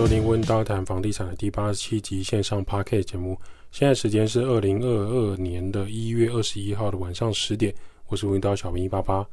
[0.00, 3.38] 收听温刀谈房地产的第八十七集线上 Podcast 节目。
[3.70, 7.74] 现在时间是二零二二年的一月二十一号的晚上十点。
[8.08, 9.26] 我是温刀小明一八八。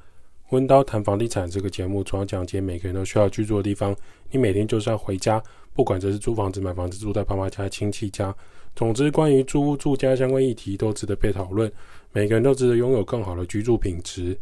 [0.49, 3.95] 温刀谈房地产这个节目主要讲解每个人都需要居住的地方。
[4.29, 5.41] 你每天就是要回家，
[5.73, 8.35] 不管这是租房子、买房子、住在爸妈家、亲戚家，
[8.75, 11.71] 总之关于租屋住家相关议题都值得被讨论。
[12.11, 14.37] 每个人都值得拥有更好的居住品质。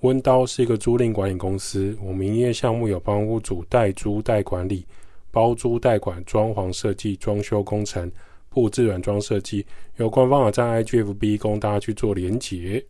[0.00, 4.84] 温刀是一个租赁管理公司，我们营业项目有帮屋主代租代管理。
[5.32, 8.08] 包租代管、装潢设计、装修工程、
[8.48, 12.84] 布置软装设计，有官方网站 IGFB 供大家去做连结。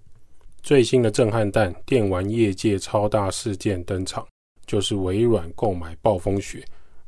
[0.62, 4.26] 最新的震撼弹，电玩业界超大事件登场，
[4.66, 6.64] 就是微软购买暴风雪。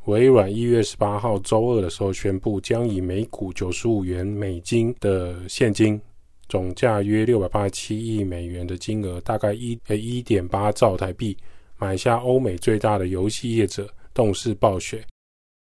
[0.07, 6.01] 微软一月十八号周二的时候宣布，将以每股九十五元美金的现金，
[6.49, 11.37] 总价约六百八十七亿美元的金额，大概一呃一点八兆台币，
[11.79, 15.05] 买下欧美最大的游戏业者动视暴雪。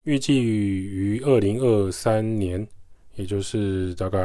[0.07, 2.65] 预计于二零二三年，
[3.17, 4.19] 也就是大概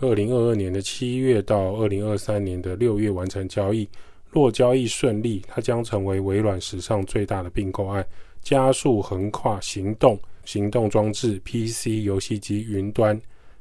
[0.00, 3.88] 二零二二年的七月到二零二三年的六月完成交易。
[4.30, 8.04] 若交易顺利，它将成为微软史上最大的并购案，
[8.42, 13.16] 加速横跨行动、行动装置、PC 游戏机、云端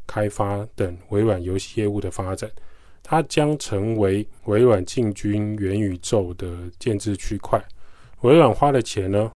[0.08, 2.50] 开发等微软游戏业务的发展。
[3.04, 7.64] 它将成为微软进军元宇宙的建制区块。
[8.22, 9.32] 微软花的钱呢？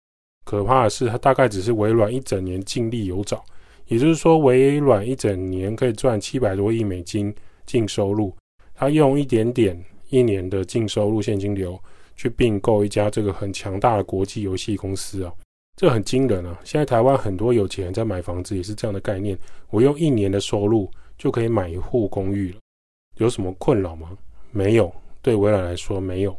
[0.43, 3.43] 可怕的是，它大概只是微软一整年净利有找，
[3.87, 7.33] 也就是说，微软一整年可以赚七百多亿美金
[7.65, 8.35] 净收入。
[8.75, 11.79] 它用一点点一年的净收入现金流
[12.15, 15.31] 去并购一家这个很强大的国际游戏公司啊，
[15.77, 16.59] 这很惊人啊！
[16.63, 19.37] 现在台湾很多有钱人在买房子也是这样的概念，
[19.69, 22.57] 我用一年的收入就可以买一户公寓了，
[23.17, 24.09] 有什么困扰吗？
[24.51, 26.35] 没有，对微软来说没有。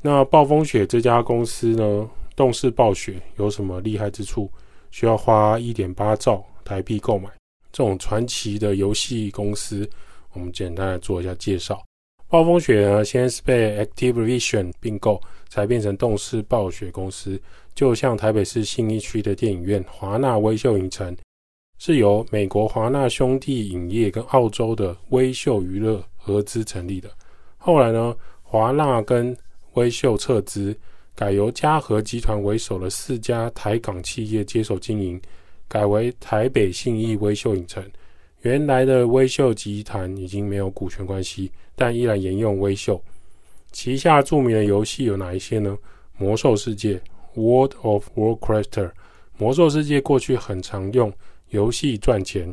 [0.00, 2.08] 那暴风雪这家公司呢？
[2.36, 4.48] 动视暴雪有什么厉害之处？
[4.90, 7.28] 需要花一点八兆台币购买
[7.72, 9.88] 这种传奇的游戏公司？
[10.32, 11.82] 我们简单来做一下介绍。
[12.28, 17.40] 暴风雪呢，先是被 Activision 并购，才变成动视暴雪公司。
[17.74, 21.16] 就像台北市信义区的电影院华纳威秀影城，
[21.78, 27.10] 是由美国华纳兄弟影业跟澳洲的威秀娱乐合资成立的。
[27.56, 29.36] 后来呢，华纳跟
[29.74, 30.76] 威秀撤资。
[31.16, 35.18] 改由嘉禾集团为首的四家台港企业接手经营，
[35.66, 37.82] 改为台北信义威秀影城。
[38.42, 43.02] 原来的威秀集团已经没有股权关系，但依然沿用威秀
[43.72, 45.76] 旗下著名的游戏有哪一些呢？
[46.18, 47.00] 魔兽世界
[47.34, 48.90] （World of Warcraft）。
[49.38, 51.10] 魔兽世界过去很常用
[51.48, 52.52] 游戏赚钱，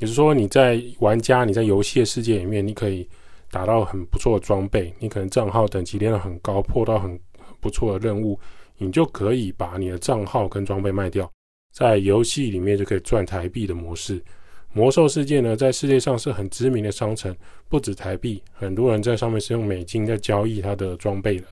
[0.00, 3.08] 也是说，你在玩家你在游戏的世界里面，你可以
[3.48, 7.16] 打到很不错的装备，你可能账号等级练得很高，破到很。
[7.62, 8.38] 不错的任务，
[8.76, 11.30] 你就可以把你的账号跟装备卖掉，
[11.72, 14.20] 在游戏里面就可以赚台币的模式。
[14.74, 17.34] 魔兽世界呢，在世界上是很知名的商城，
[17.68, 21.46] 不止台币，很多人在上面是用美金在交易它的装备的。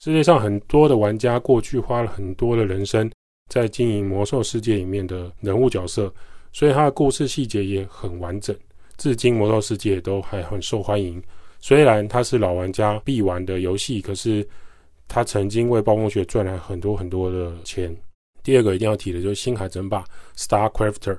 [0.00, 3.10] 世界上很多的玩家过去花了很多的人生
[3.50, 6.10] 在经营魔兽世界里面的人物角色，
[6.52, 8.56] 所以它的故事细节也很完整。
[8.96, 11.22] 至今魔兽世界都还很受欢迎，
[11.60, 14.48] 虽然它是老玩家必玩的游戏，可是。
[15.08, 17.94] 他曾经为暴风雪赚来很多很多的钱。
[18.42, 20.02] 第二个一定要提的就是《星海争霸》
[20.36, 21.18] （Star Crafter）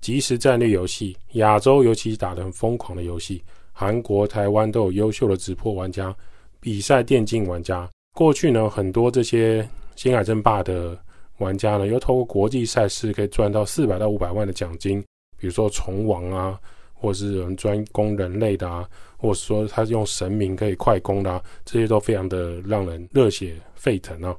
[0.00, 3.42] 即时战略游戏，亚洲尤其打得很疯狂的游戏。
[3.72, 6.14] 韩国、台湾都有优秀的直播玩家、
[6.60, 7.88] 比赛电竞玩家。
[8.14, 9.62] 过去呢，很多这些
[9.96, 10.98] 《星海争霸》的
[11.38, 15.00] 玩家呢，又透过国际赛事可以赚到四百到五百万的奖金，
[15.38, 16.60] 比如说虫王啊。
[17.00, 24.36] 或是有人专攻人类的啊，或者说他用神明可以快攻的啊，这些都非常的让人热血沸腾啊。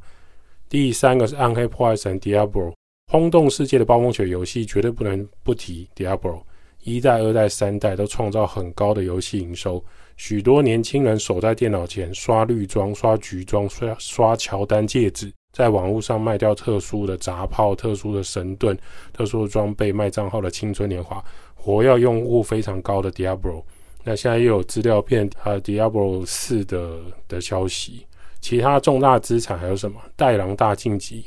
[0.69, 2.73] 第三个是暗黑破坏神 Diablo，
[3.11, 6.41] 轰动世界的暴风雪游戏绝对不能不提 Diablo，
[6.83, 9.83] 一代、二代、三代都创造很高的游戏营收，
[10.15, 18.77] 许多年轻人守在电脑前刷绿装、刷橘装、刷刷乔丹戒指，在网络上卖掉特殊的杂炮、特殊的神盾、
[19.11, 21.21] 特殊的装备，卖账号的青春年华。
[21.63, 23.63] 活跃用户非常高的 Diablo，
[24.03, 28.07] 那现在又有资料片呃 Diablo 四的的消息，
[28.39, 30.01] 其他重大资产还有什么？
[30.15, 31.25] 带狼大晋级、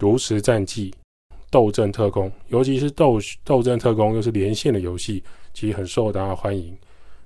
[0.00, 0.92] 炉石战记、
[1.52, 5.22] 斗阵特工，尤其是斗斗阵特工又是连线的游戏，
[5.54, 6.76] 其实很受大家欢迎。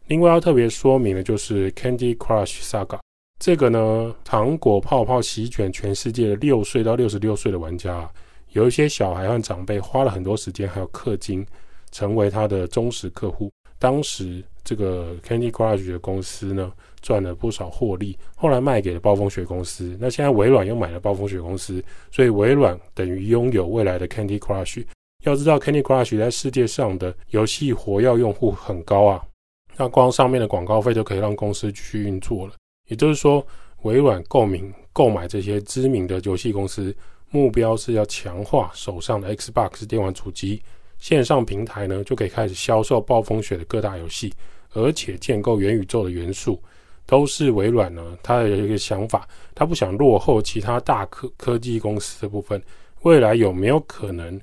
[0.08, 2.98] 另外要特别说明的就是 Candy Crush Saga，
[3.38, 8.06] 这个呢，糖果泡泡席卷全世界的六岁到六十六岁的玩家，
[8.52, 11.46] 有一些小孩和长辈花了很多时间还有氪金。
[11.90, 13.50] 成为他的忠实客户。
[13.78, 16.70] 当时这个 Candy Crush 的公司呢，
[17.00, 19.96] 赚了不少获利，后来卖给了暴风雪公司。
[19.98, 24.84] 那现在微软又买了暴风雪公司，所以微软等于拥有未来的 Candy Crush。
[25.24, 29.22] 要知道 Candy Crush 在世界上的游戏活跃用户很高啊，
[29.76, 32.52] 那光上面的广告费就可以让公司继续运作了。
[32.88, 33.46] 也就是说，
[33.82, 36.94] 微软购名购买这些知名的游戏公司，
[37.30, 40.62] 目标是要强化手上的 Xbox 电玩主机
[41.00, 44.32] 线上平台呢，就可以开始销售暴风雪的各大游戏。
[44.72, 46.62] 而且建构元宇宙的元素，
[47.04, 52.62] 都是微软呢，它有一个想法，它不想落后其他大科科技公司的部分。
[53.02, 54.40] 未来有没有可能，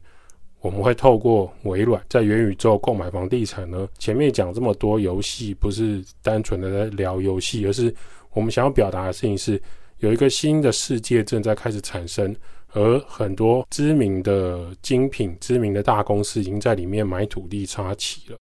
[0.60, 3.88] 我们会透过微软在元宇宙购买房地产呢？
[4.00, 7.96] 前面讲这么多游戏，不是单纯的在聊游戏，而是
[8.34, 9.62] 我们想要表达的事情是，
[10.00, 12.36] 有一个新的世界正在开始产生，
[12.78, 18.38] 而很多知名的精品、知名的大公司已经在里面买土地插旗了。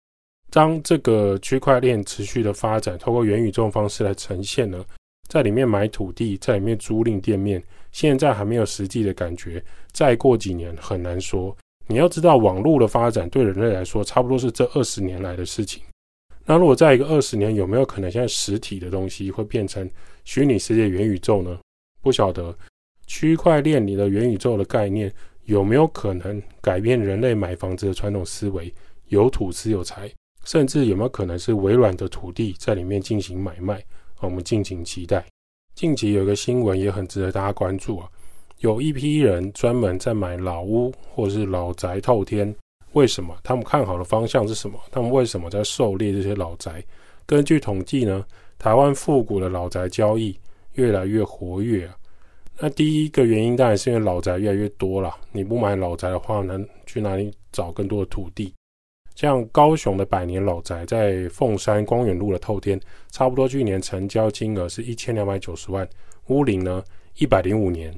[0.51, 4.83] 当这个区块链持续的发展，透过元宇宙方式来呈现呢，
[5.29, 11.55] 在里面买土地，在里面租赁店面，现在还没有实际的感觉，再过几年很难说。
[11.87, 15.81] 你要知道，网络的发展对人类来说，差不多是这二十年来的事情。
[16.45, 19.89] 那如果在一个二十年，有没有可能现在实体的东西会变成
[20.25, 21.57] 虚拟世界元宇宙呢？
[22.01, 22.53] 不晓得。
[23.07, 25.13] 区块链里的元宇宙的概念
[25.43, 28.73] 有没有可能改变人类买房子的传统思维？
[29.07, 30.11] 有土斯有财。
[30.43, 33.83] 甚至有没有可能是微软的土地在里面进行买卖？
[34.19, 35.25] 我们敬请期待。
[35.73, 38.07] 近期有一个新闻也很值得大家关注啊，
[38.59, 42.55] 有一批人专门在买老屋或是老宅透天。
[42.93, 43.35] 为什么？
[43.41, 44.79] 他们看好的方向是什么？
[44.91, 46.83] 他们为什么在狩猎这些老宅？
[47.25, 48.23] 根据统计呢，
[48.59, 50.39] 台湾复古的老宅交易
[50.73, 51.97] 越来越活跃啊。
[52.57, 55.13] 那第一个原因当然是因为老宅越来越多了。
[55.31, 58.53] 你不买老宅的话，能去哪里找更多的土地？
[59.13, 62.79] 像高雄的百年老宅，在凤山光远路的透天，
[63.11, 65.87] 差不多去年成交金额是一千两百九十万，
[66.27, 66.83] 屋龄呢
[67.17, 67.93] 一百零五年。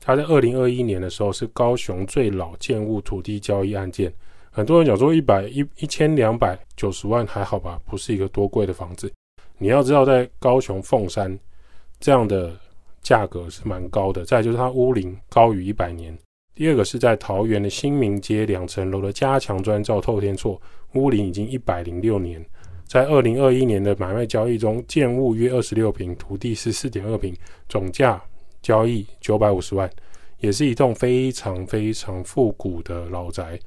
[0.00, 4.12] 它在二零二一年的时候是高雄最老建物土地交易案件。
[4.50, 9.12] 很多人讲说一百一一千两百九十万还好吧，不是一个多贵的房子。
[9.58, 11.38] 你要知道，在高雄凤山
[11.98, 12.52] 这样的
[13.02, 14.24] 价格是蛮高的。
[14.24, 16.16] 再就是它屋龄高于一百年。
[16.54, 20.60] 第二个是在桃园的新民街两层楼的加强砖造透天厝，
[20.94, 22.44] 屋龄已经一百零六年，
[22.86, 27.34] 在二零二一年的买卖交易中，建物约二十六坪，土地是四点二坪，
[27.70, 28.22] 总价
[28.60, 29.90] 交易九百五十万，
[30.40, 33.58] 也是一栋非常非常复古的老宅，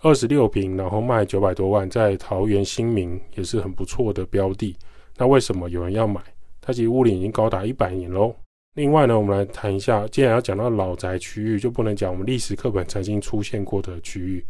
[0.00, 4.74] 二十六坪，然后卖九百多万，在桃园新民也是很不错的标的。
[5.18, 6.18] 那为什么有人要买？
[6.60, 8.34] 它其实屋龄已经高达一百年喽。
[8.74, 14.44] 另外呢，我们来谈一下，既然要讲到老宅区域，就不能讲我们历史课本曾经出现过的区域。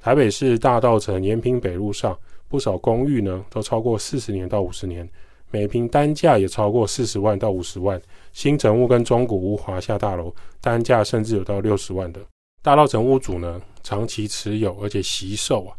[0.00, 2.18] 台北市大稻城延平北路上，
[2.48, 5.06] 不少公寓呢都超过四十年到五十年，
[5.50, 8.00] 每坪单价也超过四十万到五十万。
[8.32, 12.20] 新成屋跟中古屋、华夏大楼单价甚至有到六十万的。
[12.62, 15.76] 大道城屋主呢长期持有，而且惜售啊，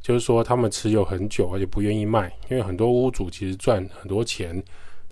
[0.00, 4.62] 就是说他们持有很久，而且不愿意卖，因为很多屋主其实赚很多钱，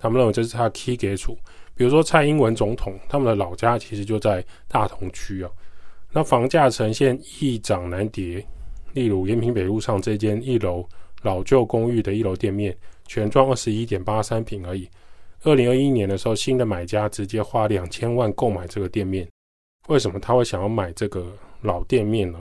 [0.03, 1.33] 他们认为这是他的 key 给处。
[1.73, 5.49] 比如说蔡英文总统，他们的老家其实就在大同区啊。
[6.11, 8.45] 那房价呈现易涨难跌，
[8.91, 10.85] 例如延平北路上这间一楼
[11.21, 12.75] 老旧公寓的一楼店面，
[13.07, 14.89] 全幢二十一点八三坪而已。
[15.43, 19.25] 二零二一年的时候，新的买家直接花两千万购买这个店面。
[19.87, 22.39] 为什么他会想要买这个老店面呢？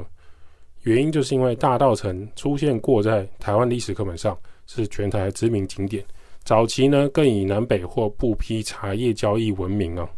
[0.83, 6.05] 原因就是因为大道城出现过在台湾历史课本上，是全台知名景点。
[6.45, 10.09] 早期呢，更以南北货布批茶叶交易闻名啊。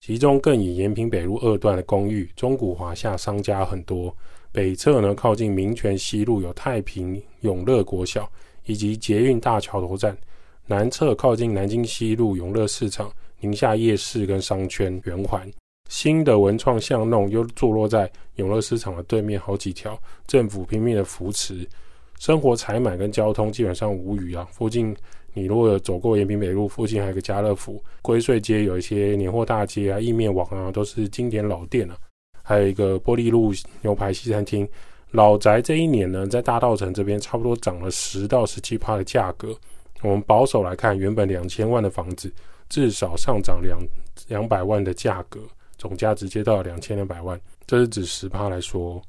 [0.00, 4.14] 其中更以延平北路二段的公寓，中古华夏商家很多。
[4.52, 8.30] 北侧呢，靠近民权西路有太平永乐国小
[8.64, 10.14] 以及捷运大桥头站；
[10.66, 15.50] 南侧靠近南京西路永乐市场、宁夏夜市跟商圈圆环。
[15.88, 21.68] 新的文创巷弄又坐落在永乐市场的对面好几条，政府拼命的扶持，
[22.18, 24.46] 生活采买跟交通基本上无虞啊。
[24.52, 24.96] 附近。
[25.34, 31.96] 你如果走过延平北路附近，还有个家乐福，归税街有一些年货大街啊、意面网啊，都是经典老店啊。
[32.42, 34.68] 还有一个玻璃路牛排西餐厅。
[35.12, 39.54] 老宅这一年呢，在大稻城这边差不多涨了十到十七趴的价格。
[40.02, 42.32] 我们保守来看，原本两千万的房子，
[42.68, 43.78] 至少上涨两
[44.28, 45.40] 两百万的价格，
[45.78, 47.40] 总价直接到两千两百万。
[47.66, 49.00] 这是指十趴来说。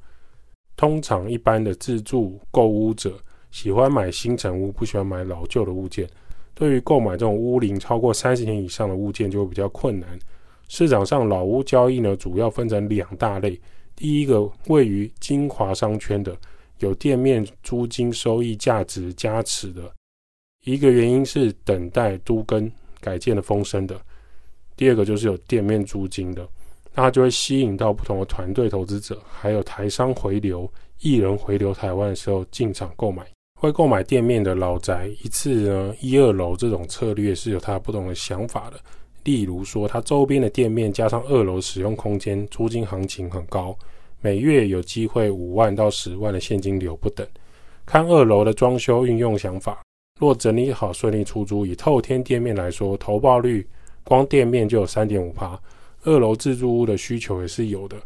[0.76, 3.18] 通常一般的自住购屋者。
[3.54, 6.10] 喜欢买新成屋，不喜欢买老旧的物件。
[6.56, 10.18] 对于购买这种屋龄超过三十年以上的物件，就会比较困难。
[10.66, 13.58] 市场上老屋交易呢，主要分成两大类。
[13.94, 16.36] 第一个，位于精华商圈的，
[16.80, 19.82] 有店面租金收益价值加持的
[20.64, 22.68] 一个原因是等待都更
[23.00, 23.96] 改建的风声的，
[24.76, 26.42] 第二个就是有店面租金的，
[26.92, 30.68] 那它就会吸引到不同的团队投资者，还有台商回流、
[30.98, 33.24] 艺人回流台湾的时候进场购买。
[33.64, 38.78] 会购买店面的老宅，一次呢一二楼这种策略是有它不同的想法的。
[39.22, 43.74] 例如说，它周边的店面加上二楼使用空间，租金行情很高，
[44.20, 47.26] 每月有机会五万到十万的现金流不等。
[47.86, 49.82] 看二楼的装修运用想法，
[50.20, 53.66] 若整理好顺利出租，以透天店面来说，投报率
[54.02, 55.58] 光店面就有三点五趴。
[56.02, 57.96] 二楼自住屋的需求也是有的。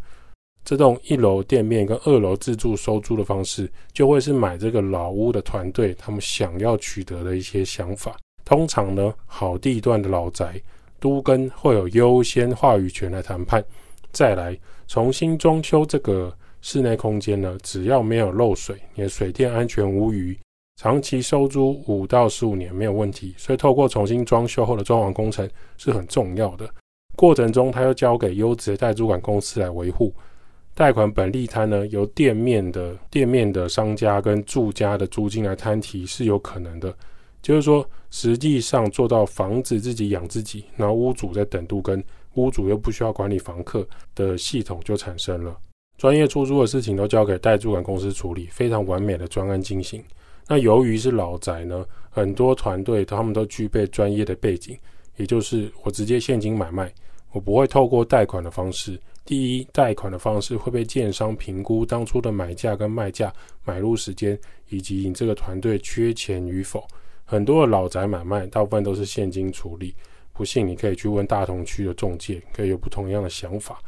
[0.68, 8.14] 这栋一楼店面跟二楼自住收租的方式，就会是买这个老屋的团队他们想要取得的一些想法。
[8.44, 10.60] 通常呢，好地段的老宅
[11.00, 13.64] 都更会有优先话语权来谈判。
[14.12, 14.54] 再来
[14.87, 20.38] 重新装修这个室内空间呢，只要没有漏水，你的水电安全无虞，
[20.76, 23.32] 长期收租五到十五年没有问题。
[23.38, 25.48] 所以透过重新装修后的装潢工程
[25.78, 26.68] 是很重要的。
[27.16, 30.12] 过程中，他又交给优质的代租管公司来维护。
[30.78, 36.97] 贷款本利摊呢，由店面的店面的商家跟住家的租金来摊提是有可能的，
[37.42, 42.00] 就是说实际上做到房子自己养自己，然后屋主在等度跟，
[42.35, 45.58] 屋主又不需要管理房客的系统就产生了。
[45.97, 50.00] 专业出租的事情都交给代租管公司处理，非常完美的专案进行。
[50.47, 54.78] 那由于是老宅呢，很多团队他们都具备专业的背景，
[55.16, 56.88] 也就是我直接现金买卖，
[57.32, 58.97] 我不会透过贷款的方式。
[59.28, 63.30] 第一，贷款的方式会被建商评估当初的买价跟卖价、
[63.62, 66.82] 买入时间，以及你这个团队缺钱与否。
[67.26, 69.94] 很多的老宅买卖，大部分都是现金处理。
[70.32, 73.78] 不信，你可以去问大同区的中介，可以有不同样的想法。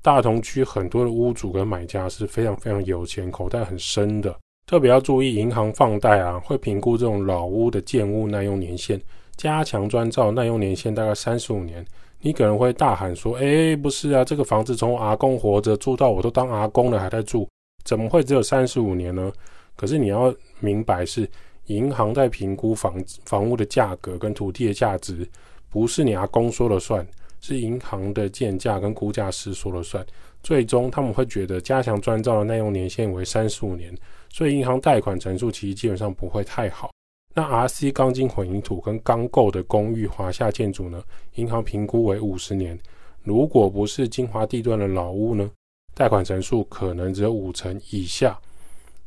[0.00, 4.38] 大同区很多的屋主跟买家是非常非常有钱，口袋很深的。
[4.64, 9.00] 特别要注意，银行放贷啊，会评估这种老屋的建物耐用年限，
[9.34, 11.84] 加强砖造耐用年限大概三十五年。
[12.24, 17.46] 你可能会大喊说：“哎，不是啊，这个房子从阿公活着住到我都当阿公了还在住，
[17.84, 19.30] 怎么会只有三十五年呢？”
[19.76, 21.28] 可是你要明白是，
[21.66, 22.94] 银行在评估房
[23.26, 25.28] 房屋的价格跟土地的价值，
[25.68, 27.06] 不是你阿公说了算，
[27.42, 30.02] 是银行的建价跟估价师说了算。
[30.42, 33.94] 最终他们会觉得加强专造的耐用年限为三十五年，
[34.30, 36.90] 所以银行贷款成数其实基本上不会太好。
[37.36, 41.02] 那 RC 钢筋混凝土跟钢构的公寓华夏建筑呢？
[41.34, 42.78] 银行评估为五十年。
[43.24, 45.50] 如果不是精华地段的老屋呢？
[45.94, 48.38] 贷款成数可能只有五成以下。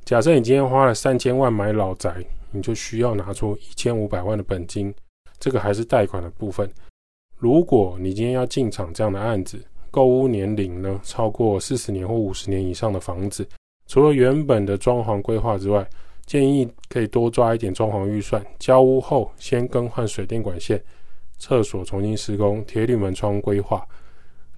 [0.04, 4.94] 假设你今天花了三千万买老宅，你就需要拿出一千五百万的本金，
[5.40, 6.70] 这个还是贷款的部分。
[7.38, 9.58] 如果你今天要进场这样的案子，
[9.90, 13.48] 购屋年龄呢超过四十年或五十年以上的房子，
[13.88, 15.88] 除了原本的装潢规划之外，
[16.28, 20.80] 建议可以多抓一点装潢预算，交屋后先更换水电管线，
[21.40, 23.88] 厕所重新施工，铁铝门窗规划，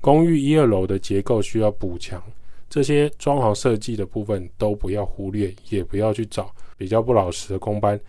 [0.02, 2.22] 公寓一二楼的结构需要补强，
[2.68, 8.00] 这些装潢设计的部分都不要忽略，也不要去找比较不老实的工班。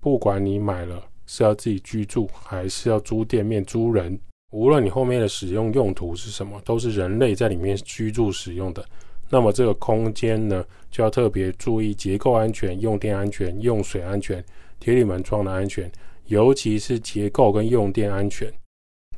[0.00, 4.16] 不管你买了是要自己居住，还是要租店面租人，
[4.52, 8.84] 无论你后面的使用用途是什么，都是人类在里面居住使用的。
[9.32, 14.44] 那么这个空间呢，就要特别注意结构安全、用电安全、用水安全、
[14.78, 15.90] 铁铝门窗的安全，
[16.26, 18.52] 尤其是结构跟用电安全。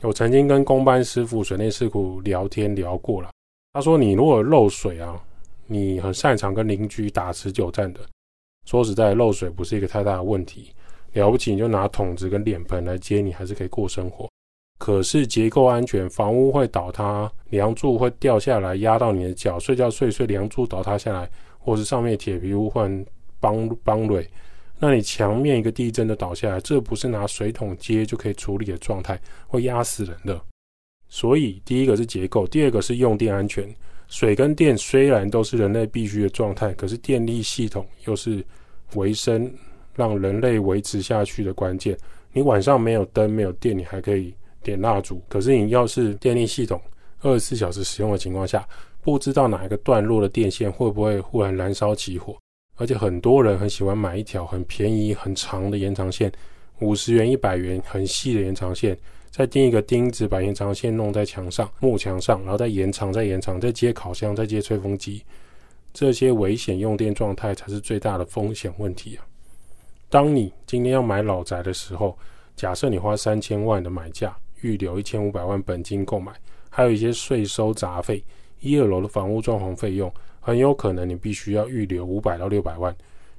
[0.02, 3.30] 我曾经跟工班师傅、水内师傅聊天聊过了，
[3.72, 5.20] 他说：“你如果漏水啊，
[5.66, 7.98] 你很擅长跟邻居打持久战的，
[8.66, 10.70] 说实在，漏水不是一个太大的问题，
[11.14, 14.30] 了不起你就拿桶子跟脸盆来接，你还是可以过生活。”
[14.84, 23.02] 可是结构安全，房屋会倒塌，梁柱会掉下来压到你的脚，睡觉睡睡，梁柱倒塌下来，或是上面铁皮屋换
[23.40, 24.28] 帮帮垒，
[24.78, 30.38] 那你墙面一个地震就倒下来，这不是拿水桶接就可以处理的状态，会压死人的。
[31.08, 33.66] 所以第一个是结构，第二个是用电安全。
[34.08, 38.44] 水跟电虽然都是人类必须的状态，可是电力系统又是
[38.96, 39.50] 维生
[39.94, 41.96] 让人类维持下去的关键。
[42.34, 44.34] 你晚上没有灯没有电，你还可以。
[44.64, 46.80] 点蜡烛，可是你要是电力系统
[47.20, 48.66] 二十四小时使用的情况下，
[49.00, 52.36] 不知道哪一个段落的电线会不会忽然燃烧起火，
[52.76, 56.32] 而且很多人很喜欢买一条很便宜很长的延长线，
[56.80, 58.98] 五十元一百元很细的延长线，
[59.30, 65.22] 再钉一个钉子把延长线弄在墙上木墙上，然后再延长再延长，再接烤箱再接吹风机，
[65.92, 69.24] 这些危险用电状态才是最大的风险问题啊！
[70.08, 72.16] 当你今天要买老宅的时候，
[72.56, 74.36] 假设你花三千万的买价。
[74.64, 76.32] 预留一千五百万本金购买，
[76.70, 78.24] 还有一些税收杂费，
[78.60, 82.96] 一二楼的房屋装潢费用，很有可能你必须要预留五百到六百万。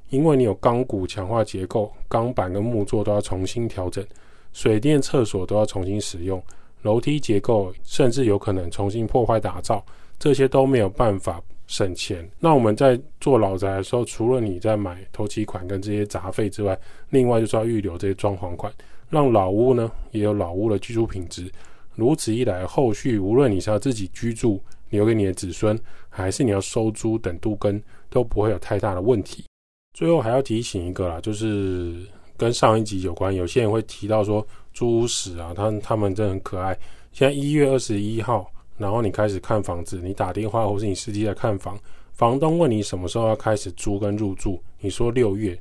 [0.09, 4.05] 因为你有钢骨强化结构，钢板跟木作都要重新调整，
[4.53, 6.41] 水电厕所都要重新使用，
[6.83, 9.83] 楼梯结构甚至有可能重新破坏打造，
[10.19, 12.29] 这些都没有办法省钱。
[12.39, 16.79] 那我们在做老宅的时候，除了你在买头期款跟这些杂费之外，
[17.09, 18.71] 另外就是要预留这些装潢款，
[19.09, 21.51] 让老屋呢也有老屋的居住品质。
[21.95, 29.45] 如此一来，后续无论你是要自己居住，留给你的子孙，还是你要收租等都更，都不会有太大的问题。
[29.93, 31.95] 最后还要提醒一个啦，就是
[32.35, 36.77] 跟上一集有关，有些人会提到说租屋史啊，他他们真的很可爱。
[37.13, 41.79] 现在一月二十一号，然后你开始看房子，你打电话或是你司机来看房，
[42.11, 45.57] 房东问你什么时候要开始租跟入住，你说六月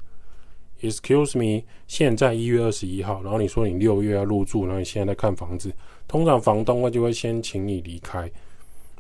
[0.85, 5.73] ，Excuse me，现在一月二十一号，然后你说你六月要入住，然后你现在在看房子，
[6.07, 8.31] 通常房东他就会先请你离开。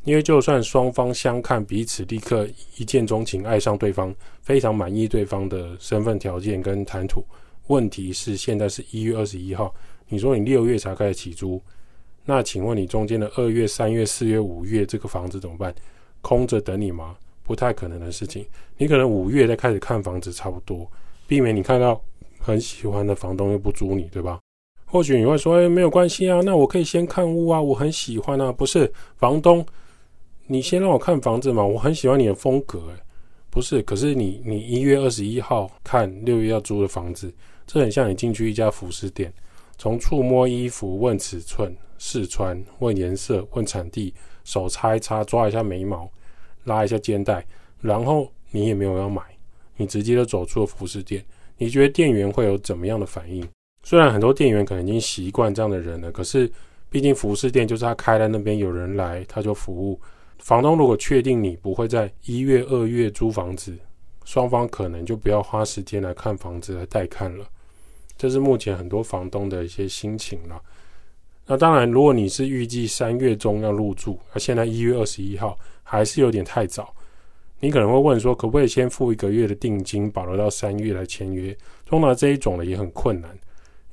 [0.05, 7.25] 因为就算双方相看彼此，立刻一见钟情，爱上对方，非常满意对方的身份条件跟谈吐，
[7.69, 9.75] 问题是现在是一月二十一号，
[10.09, 11.59] 你说你六月才开始起租，
[12.27, 15.75] 那请问你中间的二月、三月、四月、五月这个房子怎么办？
[16.21, 17.17] 空着等你吗？
[17.43, 18.47] 不太可能的事情。
[18.77, 20.91] 你可能五月再开始看房子，差不多，
[21.27, 22.01] 避免你看到
[22.39, 24.39] 很喜欢的房东又不租你，对吧？
[24.85, 29.65] 或许你会说，哎，没有关系啊，那我可以先看屋啊，我很喜欢啊，不是房东。
[30.47, 32.81] 你先让我看房子嘛，我很喜欢你的风格，
[33.49, 33.83] 不是？
[33.83, 37.33] 可是你你一月二十一号看六月要租的房子，
[37.67, 39.33] 这很像你进去一家服饰店，
[39.79, 44.13] 从触摸衣服、问尺寸、试穿、问颜色、问产地、
[44.45, 46.09] 手擦一擦、抓一下眉毛、
[46.65, 47.45] 拉一下肩带，
[47.81, 49.23] 然后你也没有要买，
[49.77, 51.25] 你直接就走出了服饰店，
[51.57, 53.47] 你觉得店员会有怎么样的反应？
[53.83, 56.51] 虽然很多店员可能已经习惯这样的人了，可是
[56.89, 60.01] 毕竟服饰店就是他开在那边，有人来他就服务。
[60.39, 63.77] 房东如果确定你不会在一月、二月租房子，
[64.25, 67.47] 双方可能就不要花时间来看房子来带看了。
[68.17, 70.61] 这是目前很多房东的一些心情了。
[71.47, 76.95] 那当然，如果你是预计三月中要入住，那现在一月二十一号还是有点太早。
[77.65, 81.57] 你可能会问说，可不可以先付一个月的定金，保留到三月来签约？
[81.87, 83.31] 通常这一种呢也很困难。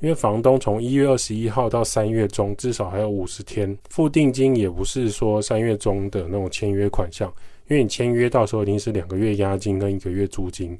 [0.01, 7.33] 因为房东从一月二十一号到三月中，至少还有五十天付定金，也不是说三月中的那种签约款项。
[7.69, 10.77] 因为你签约到时候一定是两个月押金跟一个月租金，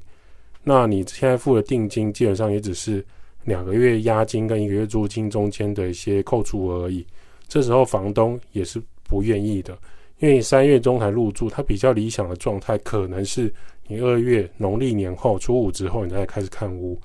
[0.62, 3.02] 那你现在付的定金基本上也只是
[3.44, 7.06] 两个月押金跟一个月租金中间的一些扣除额而已。
[7.48, 9.78] 这时候房东也是不愿意的，
[10.22, 13.52] 因为你三月中才入住，他比较理想的状态可能是
[13.88, 16.96] 你二月农历年后初五之后，你再开始看屋。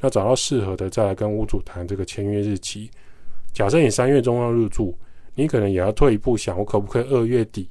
[0.00, 2.90] 要找到适合的，再来跟屋主谈这个签约日期。
[3.52, 4.96] 假设你三月中要入住，
[5.34, 7.68] 你可能也要退一步想，我可不可以二月底、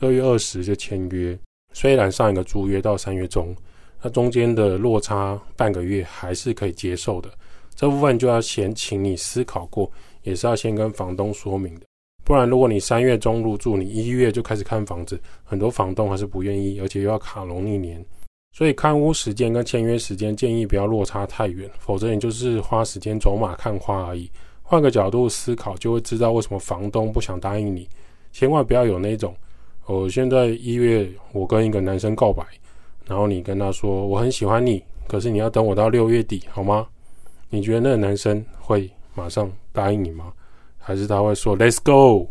[0.00, 1.36] 二月二十就签约？
[1.72, 3.56] 虽然上一个租约到三月中，
[4.02, 7.30] 那中间的落差半个月还是可以接受的。
[7.74, 9.90] 这部分就要先请你思考过，
[10.24, 11.86] 也是要先跟房东说明的。
[12.24, 18.04] 不然，如果你三月中入住，你一月就开始看房子，很多房东还是不愿意，而且又要卡农历年。
[18.52, 24.30] 所以看屋时间跟签约时间建议不要落差太远，否则你就是花时间走马看花而已。
[24.62, 27.88] 换个角度思考，就会知道为什么房东不想答应你。
[28.30, 29.34] 千万不要有那种，
[29.86, 32.44] 我现在一月我跟一个男生告白，
[33.06, 36.86] 然后你跟他说我很喜欢你，可是你要等我到六月底好吗？
[37.50, 40.32] 你觉得那个男生会马上答应你吗？
[40.82, 42.28] 还是他会说 Let's go？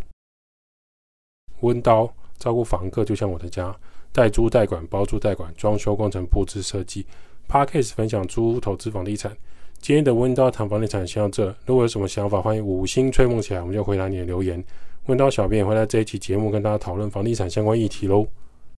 [1.61, 3.75] 温刀照顾房客就像我的家。
[4.13, 7.05] 代租代管、包租代管、装修工程、布置设计。
[7.47, 9.31] Parkes 分享租屋投资房地产。
[9.79, 11.47] 今天的温刀谈房地产先到这。
[11.65, 14.61] 如果有什么想法，欢迎五星吹梦起来，我们就回答你的留言。
[15.05, 18.27] 温刀小编也会在这一期节目跟大家讨论房地产相关议题喽。